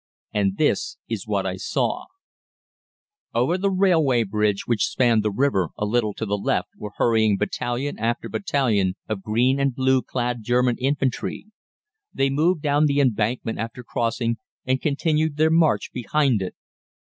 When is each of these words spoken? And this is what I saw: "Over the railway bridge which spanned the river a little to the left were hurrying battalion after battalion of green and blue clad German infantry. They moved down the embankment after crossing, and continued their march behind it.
And 0.33 0.57
this 0.57 0.97
is 1.07 1.27
what 1.27 1.45
I 1.45 1.57
saw: 1.57 2.05
"Over 3.35 3.55
the 3.55 3.69
railway 3.69 4.23
bridge 4.23 4.63
which 4.65 4.87
spanned 4.87 5.21
the 5.21 5.29
river 5.29 5.69
a 5.77 5.85
little 5.85 6.15
to 6.15 6.25
the 6.25 6.39
left 6.39 6.69
were 6.75 6.93
hurrying 6.97 7.37
battalion 7.37 7.99
after 7.99 8.27
battalion 8.27 8.95
of 9.07 9.21
green 9.21 9.59
and 9.59 9.75
blue 9.75 10.01
clad 10.01 10.41
German 10.41 10.77
infantry. 10.79 11.51
They 12.11 12.31
moved 12.31 12.63
down 12.63 12.87
the 12.87 12.99
embankment 12.99 13.59
after 13.59 13.83
crossing, 13.83 14.37
and 14.65 14.81
continued 14.81 15.37
their 15.37 15.51
march 15.51 15.91
behind 15.93 16.41
it. 16.41 16.55